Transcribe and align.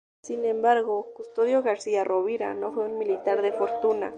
Sin 0.23 0.45
embargo, 0.45 1.13
Custodio 1.13 1.61
García 1.61 2.03
Rovira 2.03 2.55
no 2.55 2.71
fue 2.73 2.85
un 2.87 2.97
militar 2.97 3.43
de 3.43 3.51
fortuna. 3.53 4.09